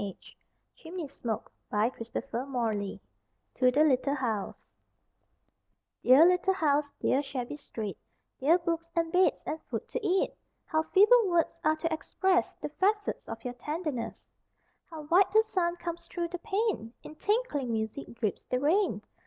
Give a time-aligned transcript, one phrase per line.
[0.81, 1.39] _243 Chimneysmoke [Illustration: Girl
[1.69, 2.99] by Gate] =Chimneysmoke=
[3.53, 4.67] TO THE LITTLE HOUSE
[6.01, 7.99] Dear little house, dear shabby street,
[8.39, 10.31] Dear books and beds and food to eat!
[10.65, 14.27] How feeble words are to express The facets of your tenderness.
[14.89, 16.93] How white the sun comes through the pane!
[17.03, 19.03] In tinkling music drips the rain!